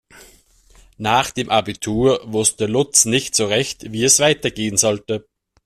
Nach 0.97 1.29
dem 1.29 1.51
Abitur 1.51 2.21
wusste 2.25 2.65
Lutz 2.65 3.05
nicht 3.05 3.35
so 3.35 3.45
recht, 3.45 3.91
wie 3.91 4.03
es 4.03 4.17
weitergehen 4.17 4.75
sollte. 4.75 5.27